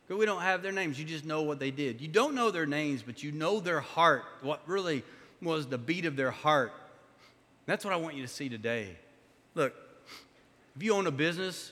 [0.08, 0.98] Because we don't have their names.
[0.98, 2.02] You just know what they did.
[2.02, 5.04] You don't know their names, but you know their heart, what really
[5.42, 6.74] was the beat of their heart.
[7.68, 8.98] That's what I want you to see today.
[9.54, 9.76] Look,
[10.76, 11.72] if you own a business,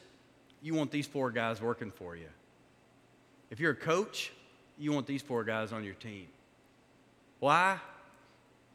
[0.62, 2.28] you want these four guys working for you.
[3.50, 4.32] If you're a coach,
[4.78, 6.28] you want these four guys on your team.
[7.40, 7.80] Why?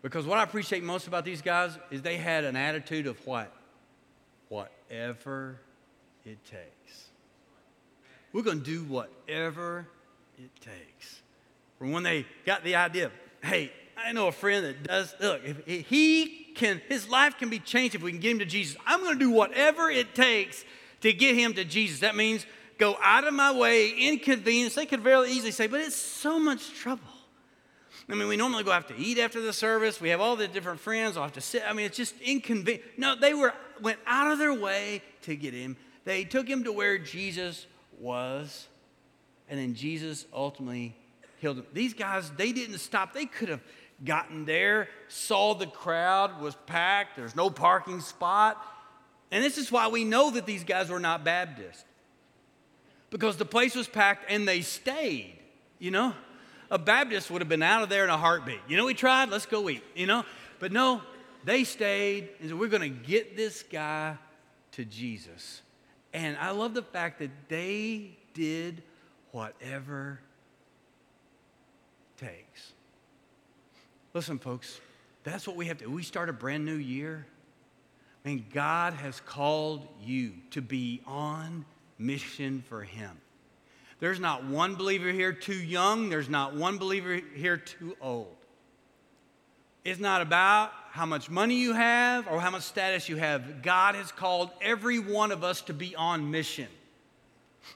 [0.03, 3.55] Because what I appreciate most about these guys is they had an attitude of what?
[4.93, 5.59] Whatever
[6.27, 7.07] it takes.
[8.35, 9.89] We're going to do whatever
[10.37, 11.23] it takes.
[11.79, 13.11] From when they got the idea,
[13.43, 17.59] hey, I know a friend that does, look, if he can, his life can be
[17.59, 18.77] changed if we can get him to Jesus.
[18.87, 20.63] I'm going to do whatever it takes
[21.01, 22.01] to get him to Jesus.
[22.01, 22.45] That means
[22.77, 24.75] go out of my way, inconvenience.
[24.75, 27.09] They could very easily say, but it's so much trouble.
[28.11, 30.03] I mean, we normally go out to eat after the service.
[30.03, 31.17] We have all the different friends.
[31.17, 31.63] I'll have to sit.
[31.67, 32.85] I mean, it's just inconvenient.
[32.99, 35.77] No, they were went out of their way to get him.
[36.05, 37.67] They took him to where Jesus
[37.99, 38.69] was,
[39.49, 40.97] and then Jesus ultimately
[41.39, 41.67] healed him.
[41.73, 43.13] These guys, they didn't stop.
[43.13, 43.61] They could have
[44.05, 48.61] gotten there, saw the crowd was packed, there's no parking spot.
[49.31, 51.85] And this is why we know that these guys were not Baptist.
[53.11, 55.39] Because the place was packed and they stayed,
[55.79, 56.15] you know?
[56.71, 58.61] A Baptist would have been out of there in a heartbeat.
[58.67, 60.25] You know, we tried, let's go eat, you know?
[60.59, 61.03] But no,
[61.45, 64.17] they stayed and said, We're going to get this guy
[64.73, 65.63] to Jesus.
[66.13, 68.83] And I love the fact that they did
[69.31, 70.21] whatever
[72.19, 72.73] takes.
[74.15, 74.81] Listen, folks,
[75.25, 75.87] that's what we have to.
[75.87, 77.27] We start a brand new year.
[78.25, 81.65] I mean, God has called you to be on
[81.99, 83.19] mission for Him.
[84.01, 88.37] There's not one believer here too young, there's not one believer here too old.
[89.85, 93.63] It's not about how much money you have or how much status you have.
[93.63, 96.69] God has called every one of us to be on mission.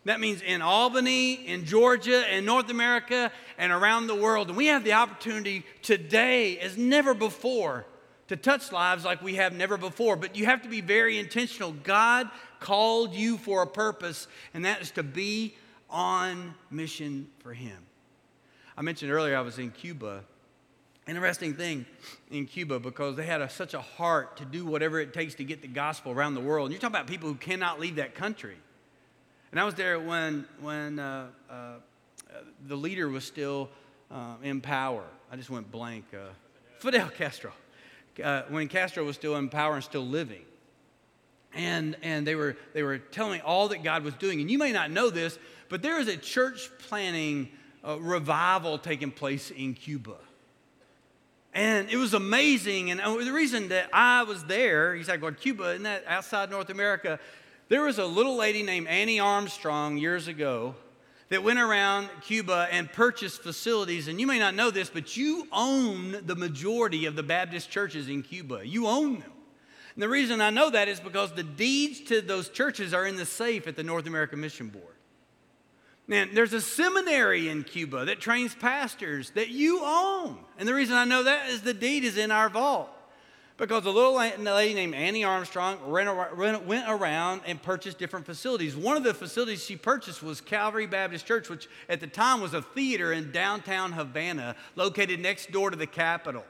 [0.05, 4.49] That means in Albany, in Georgia, in North America, and around the world.
[4.49, 7.87] And we have the opportunity today, as never before,
[8.29, 10.17] to touch lives like we have never before.
[10.17, 11.73] But you have to be very intentional.
[11.73, 12.29] God
[12.61, 15.55] called you for a purpose, and that is to be
[15.89, 17.79] on mission for Him.
[18.77, 20.25] I mentioned earlier I was in Cuba.
[21.09, 21.87] Interesting thing
[22.33, 25.45] in Cuba because they had a, such a heart to do whatever it takes to
[25.45, 26.67] get the gospel around the world.
[26.67, 28.57] And you're talking about people who cannot leave that country.
[29.53, 31.75] And I was there when, when uh, uh,
[32.67, 33.69] the leader was still
[34.11, 35.05] uh, in power.
[35.31, 36.07] I just went blank.
[36.13, 36.33] Uh,
[36.81, 37.53] Fidel Castro.
[38.23, 40.43] Uh, when Castro was still in power and still living.
[41.55, 44.41] And, and they, were, they were telling me all that God was doing.
[44.41, 45.39] And you may not know this,
[45.69, 47.49] but there is a church planting
[47.87, 50.17] uh, revival taking place in Cuba.
[51.57, 52.91] And it was amazing.
[52.91, 56.51] And oh, the reason that I was there, he's like, well, Cuba, isn't that outside
[56.51, 57.19] North America?
[57.71, 60.75] There was a little lady named Annie Armstrong years ago
[61.31, 64.07] that went around Cuba and purchased facilities.
[64.07, 68.11] And you may not know this, but you own the majority of the Baptist churches
[68.11, 68.61] in Cuba.
[68.63, 69.33] You own them.
[69.95, 73.17] And the reason I know that is because the deeds to those churches are in
[73.17, 74.96] the safe at the North American Mission Board.
[76.09, 80.39] Man, there's a seminary in Cuba that trains pastors that you own.
[80.59, 82.91] And the reason I know that is the deed is in our vault.
[83.57, 86.09] Because a little lady named Annie Armstrong went
[86.89, 88.77] around and purchased different facilities.
[88.77, 92.53] One of the facilities she purchased was Calvary Baptist Church, which at the time was
[92.53, 96.45] a theater in downtown Havana, located next door to the Capitol.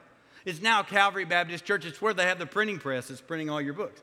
[0.45, 1.87] It's now Calvary Baptist Church.
[1.87, 4.01] It's where they have the printing press that's printing all your books.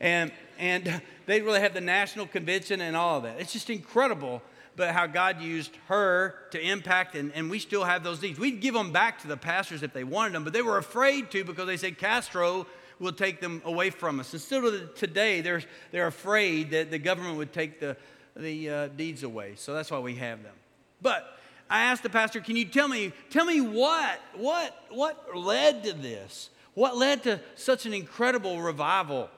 [0.00, 3.40] And, and they really have the national convention and all of that.
[3.40, 4.42] It's just incredible
[4.78, 8.38] but how God used her to impact, and, and we still have those needs.
[8.38, 11.30] We'd give them back to the pastors if they wanted them, but they were afraid
[11.32, 12.66] to because they said Castro
[13.00, 14.32] will take them away from us.
[14.32, 17.96] And still today, they're, they're afraid that the government would take the,
[18.36, 19.54] the uh, deeds away.
[19.56, 20.54] So that's why we have them.
[21.02, 21.26] But
[21.68, 25.92] I asked the pastor, can you tell me, tell me what, what, what led to
[25.92, 26.50] this?
[26.74, 29.28] What led to such an incredible revival?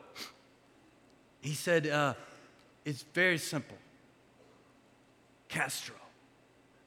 [1.41, 2.13] He said, uh,
[2.85, 3.79] it's very simple.
[5.51, 5.97] Castro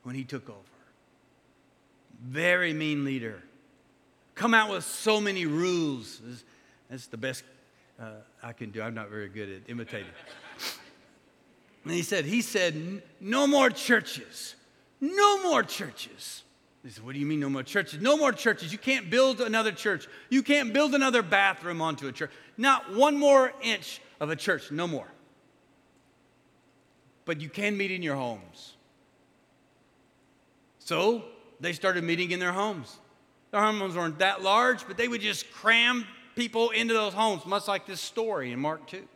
[0.03, 0.59] when he took over.
[2.21, 3.43] Very mean leader.
[4.35, 6.21] Come out with so many rules.
[6.89, 7.43] That's the best
[7.99, 8.81] uh, I can do.
[8.81, 10.07] I'm not very good at imitating.
[11.83, 14.55] and he said, he said, no more churches.
[14.99, 16.43] No more churches.
[16.83, 18.01] He said, what do you mean no more churches?
[18.01, 18.71] No more churches.
[18.71, 20.07] You can't build another church.
[20.29, 22.31] You can't build another bathroom onto a church.
[22.57, 24.71] Not one more inch of a church.
[24.71, 25.07] No more
[27.25, 28.73] but you can meet in your homes.
[30.79, 31.23] So
[31.59, 32.97] they started meeting in their homes.
[33.51, 36.05] Their homes weren't that large, but they would just cram
[36.35, 39.07] people into those homes, much like this story in Mark 2.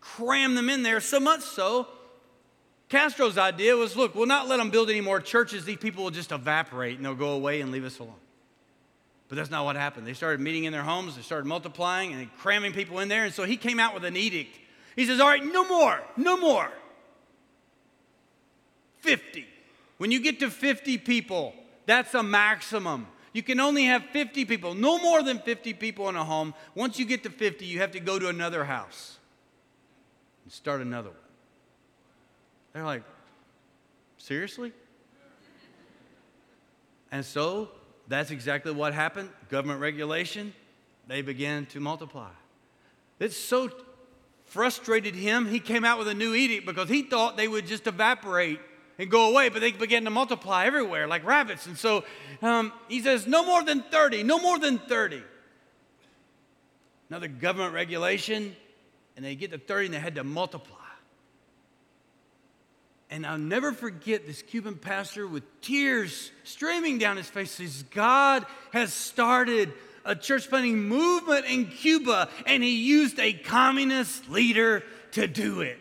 [0.00, 1.88] Cram them in there, so much so,
[2.90, 5.64] Castro's idea was look, we'll not let them build any more churches.
[5.64, 8.14] These people will just evaporate and they'll go away and leave us alone.
[9.28, 10.08] But that's not what happened.
[10.08, 13.24] They started meeting in their homes, they started multiplying and cramming people in there.
[13.24, 14.58] And so he came out with an edict.
[14.96, 16.70] He says, All right, no more, no more.
[19.00, 19.46] 50.
[19.98, 21.54] When you get to 50 people,
[21.86, 23.06] that's a maximum.
[23.32, 26.54] You can only have 50 people, no more than 50 people in a home.
[26.74, 29.18] Once you get to 50, you have to go to another house
[30.44, 31.18] and start another one.
[32.72, 33.02] They're like,
[34.18, 34.72] seriously?
[37.12, 37.68] And so
[38.08, 39.30] that's exactly what happened.
[39.48, 40.54] Government regulation,
[41.06, 42.30] they began to multiply.
[43.18, 43.70] It's so
[44.44, 47.86] frustrated him, he came out with a new edict because he thought they would just
[47.86, 48.60] evaporate
[49.00, 51.64] and go away, but they began to multiply everywhere like rabbits.
[51.64, 52.04] And so
[52.42, 55.22] um, he says, no more than 30, no more than 30.
[57.08, 58.54] Another government regulation,
[59.16, 60.76] and they get to 30 and they had to multiply.
[63.08, 68.44] And I'll never forget this Cuban pastor with tears streaming down his face says, God
[68.74, 69.72] has started
[70.04, 75.78] a church planting movement in Cuba, and he used a communist leader to do it.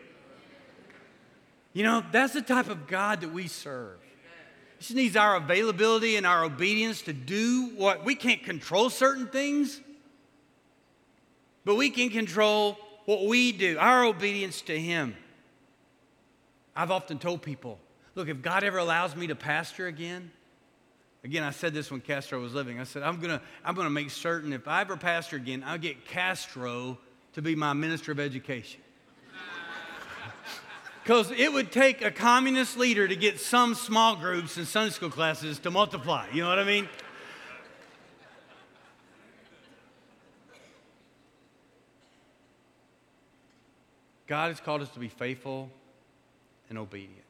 [1.74, 4.00] You know, that's the type of God that we serve.
[4.78, 9.28] He just needs our availability and our obedience to do what we can't control certain
[9.28, 9.80] things,
[11.66, 15.16] but we can control what we do, our obedience to Him.
[16.76, 17.80] I've often told people,
[18.16, 20.32] look, if God ever allows me to pastor again,
[21.24, 22.80] again, I said this when Castro was living.
[22.80, 26.06] I said, I'm gonna, I'm gonna make certain if I ever pastor again, I'll get
[26.06, 26.98] Castro
[27.34, 28.82] to be my minister of education.
[31.10, 35.10] Because it would take a communist leader to get some small groups and Sunday school
[35.10, 36.28] classes to multiply.
[36.32, 36.88] You know what I mean?
[44.28, 45.72] God has called us to be faithful
[46.70, 47.26] and obedient.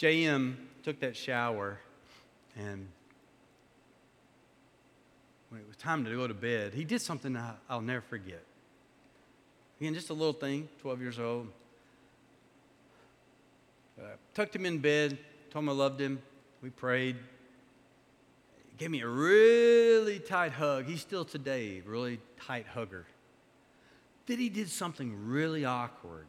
[0.00, 1.78] JM took that shower,
[2.56, 2.88] and
[5.50, 8.42] when it was time to go to bed, he did something I'll never forget.
[9.78, 11.48] Again, just a little thing, 12 years old.
[13.98, 15.18] Uh, tucked him in bed,
[15.50, 16.20] told him I loved him.
[16.62, 17.16] We prayed.
[18.70, 20.84] He gave me a really tight hug.
[20.86, 23.06] He's still today a really tight hugger.
[24.26, 26.26] Then he did something really awkward.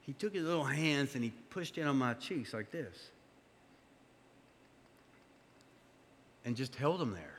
[0.00, 3.10] He took his little hands and he pushed in on my cheeks like this.
[6.44, 7.38] And just held them there.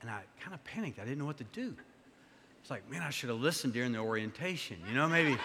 [0.00, 0.98] And I kind of panicked.
[0.98, 1.74] I didn't know what to do.
[2.60, 4.76] It's like, man, I should have listened during the orientation.
[4.86, 5.36] You know, maybe.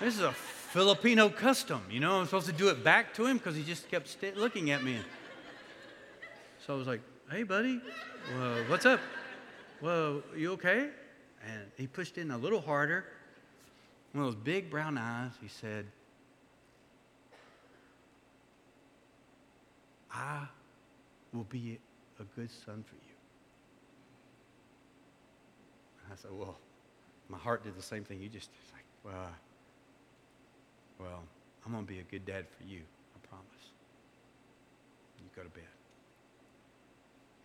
[0.00, 1.82] This is a Filipino custom.
[1.90, 4.36] You know, I'm supposed to do it back to him because he just kept st-
[4.36, 4.98] looking at me.
[6.66, 7.80] So I was like, hey, buddy,
[8.36, 9.00] well, what's up?
[9.80, 10.88] Well, you okay?
[11.46, 13.04] And he pushed in a little harder.
[14.12, 15.86] One of those big brown eyes, he said,
[20.12, 20.46] I
[21.32, 21.78] will be
[22.20, 23.14] a good son for you.
[26.12, 26.56] I said, Well,
[27.28, 28.20] my heart did the same thing.
[28.20, 29.30] You just, it's like, Well,
[30.98, 31.22] well,
[31.64, 32.80] I'm going to be a good dad for you.
[33.14, 33.46] I promise.
[35.18, 35.64] You go to bed.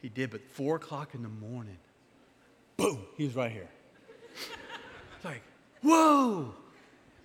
[0.02, 1.78] He did, but four o'clock in the morning,
[2.78, 3.70] boom, he was right here.
[5.16, 5.42] It's like,
[5.82, 6.54] whoa.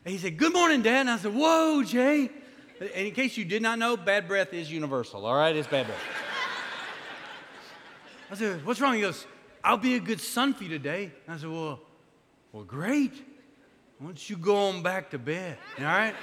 [0.05, 1.01] And he said, Good morning, Dad.
[1.01, 2.31] And I said, Whoa, Jay.
[2.81, 5.55] And in case you did not know, bad breath is universal, all right?
[5.55, 6.01] It's bad breath.
[8.31, 8.95] I said, What's wrong?
[8.95, 9.27] He goes,
[9.63, 11.13] I'll be a good son for you today.
[11.27, 11.81] And I said, Well,
[12.53, 13.13] well, great.
[13.99, 15.57] Why don't you go on back to bed?
[15.79, 16.15] All right?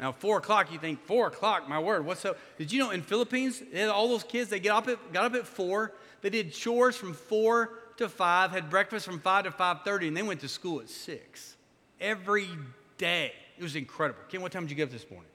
[0.00, 2.38] Now, four o'clock, you think, four o'clock, my word, what's up?
[2.56, 5.46] Did you know in Philippines, all those kids, they get up at, got up at
[5.46, 5.92] four,
[6.22, 10.22] they did chores from four to five, had breakfast from five to 5.30, and they
[10.22, 11.56] went to school at six.
[12.00, 12.48] Every
[12.96, 13.32] day.
[13.58, 14.20] It was incredible.
[14.30, 15.30] Ken, what time did you get up this morning?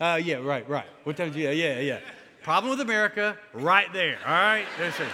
[0.00, 0.86] Uh, yeah, right, right.
[1.02, 1.98] What time did you, yeah, yeah.
[2.42, 4.64] Problem with America, right there, all right?
[4.78, 5.08] There's it.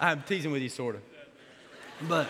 [0.00, 1.11] I'm teasing with you, sort of.
[2.08, 2.28] But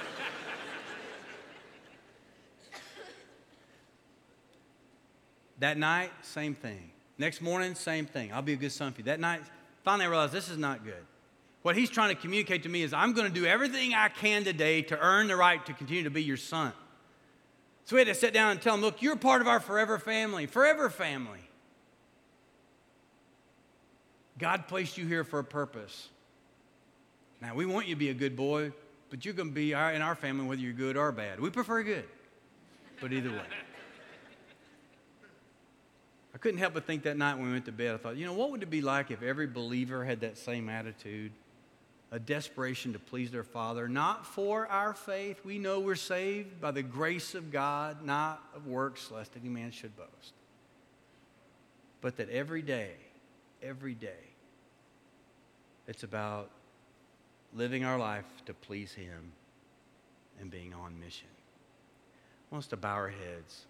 [5.59, 6.91] that night, same thing.
[7.19, 8.33] Next morning, same thing.
[8.33, 9.05] I'll be a good son for you.
[9.05, 9.43] That night,
[9.85, 11.05] finally I realized this is not good.
[11.63, 14.45] What he's trying to communicate to me is I'm going to do everything I can
[14.45, 16.73] today to earn the right to continue to be your son.
[17.85, 19.99] So we had to sit down and tell him, look, you're part of our forever
[19.99, 21.39] family, forever family.
[24.39, 26.09] God placed you here for a purpose.
[27.41, 28.73] Now, we want you to be a good boy,
[29.13, 31.39] but you're going to be in our family whether you're good or bad.
[31.39, 32.07] We prefer good,
[32.99, 33.45] but either way.
[36.35, 38.25] I couldn't help but think that night when we went to bed, I thought, you
[38.25, 41.31] know, what would it be like if every believer had that same attitude?
[42.11, 45.45] A desperation to please their Father, not for our faith.
[45.45, 49.73] We know we're saved by the grace of God, not of works, lest any man
[49.73, 50.33] should boast.
[52.01, 52.93] But that every day,
[53.63, 54.31] every day,
[55.87, 56.51] it's about
[57.55, 59.33] living our life to please Him
[60.41, 61.29] and being on mission.
[62.51, 63.67] I want us to bow our heads.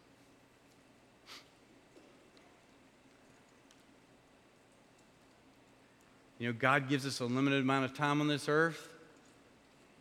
[6.39, 8.89] You know, God gives us a limited amount of time on this earth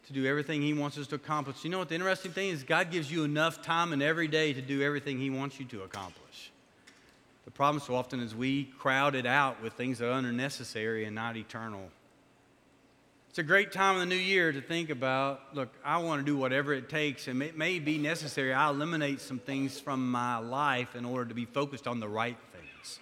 [0.08, 1.64] to do everything He wants us to accomplish.
[1.64, 2.64] You know what the interesting thing is?
[2.64, 5.84] God gives you enough time in every day to do everything He wants you to
[5.84, 6.52] accomplish.
[7.46, 11.14] The problem so often is we crowd it out with things that are unnecessary and
[11.14, 11.90] not eternal.
[13.32, 16.26] It's a great time in the new year to think about look, I want to
[16.26, 18.54] do whatever it takes, and it may be necessary.
[18.54, 22.36] I eliminate some things from my life in order to be focused on the right
[22.52, 23.00] things.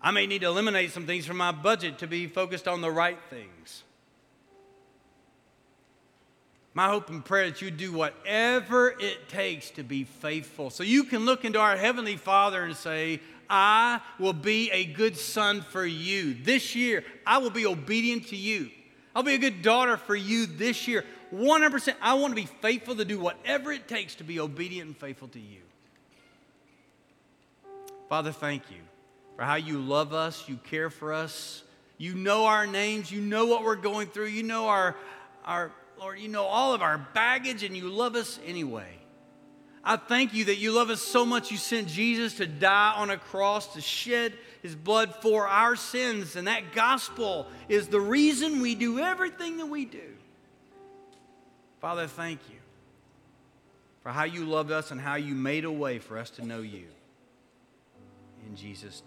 [0.00, 2.90] I may need to eliminate some things from my budget to be focused on the
[2.92, 3.82] right things.
[6.72, 10.70] My hope and prayer that you do whatever it takes to be faithful.
[10.70, 13.18] So you can look into our Heavenly Father and say,
[13.50, 16.36] I will be a good son for you.
[16.44, 18.70] This year, I will be obedient to you.
[19.14, 21.04] I'll be a good daughter for you this year.
[21.32, 21.94] 100%.
[22.02, 25.28] I want to be faithful to do whatever it takes to be obedient and faithful
[25.28, 25.60] to you.
[28.08, 28.78] Father, thank you
[29.36, 31.62] for how you love us, you care for us.
[31.96, 34.96] You know our names, you know what we're going through, you know our,
[35.44, 38.98] our Lord, you know all of our baggage, and you love us anyway.
[39.84, 43.10] I thank you that you love us so much you sent Jesus to die on
[43.10, 44.32] a cross to shed
[44.64, 46.36] his blood for our sins.
[46.36, 50.00] And that gospel is the reason we do everything that we do.
[51.82, 52.56] Father, thank you
[54.02, 56.62] for how you loved us and how you made a way for us to know
[56.62, 56.86] you.
[58.48, 59.02] In Jesus'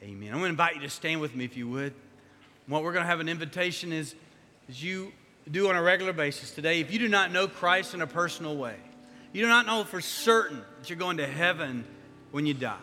[0.00, 0.10] name.
[0.12, 0.28] Amen.
[0.28, 1.92] I'm going to invite you to stand with me if you would.
[2.68, 4.14] What we're going to have an invitation is,
[4.68, 5.12] as you
[5.50, 6.78] do on a regular basis today.
[6.78, 8.76] If you do not know Christ in a personal way,
[9.32, 11.84] you do not know for certain that you're going to heaven
[12.30, 12.76] when you die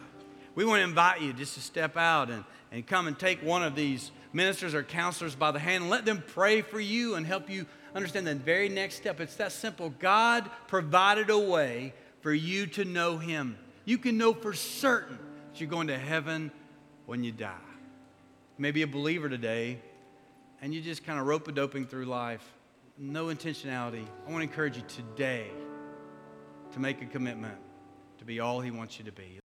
[0.57, 3.61] we want to invite you just to step out and, and come and take one
[3.61, 7.27] of these ministers or counselors by the hand and let them pray for you and
[7.27, 9.21] help you understand the very next step.
[9.21, 9.91] It's that simple.
[9.99, 13.55] God provided a way for you to know Him.
[13.85, 15.19] You can know for certain
[15.51, 16.51] that you're going to heaven
[17.05, 17.53] when you die.
[18.57, 19.77] Maybe a believer today,
[20.59, 22.51] and you just kind of rope a doping through life,
[22.97, 24.07] no intentionality.
[24.25, 25.51] I want to encourage you today
[26.71, 27.59] to make a commitment
[28.17, 29.35] to be all He wants you to be.